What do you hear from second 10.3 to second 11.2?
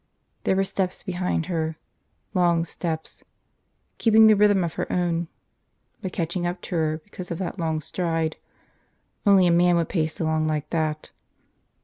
like that.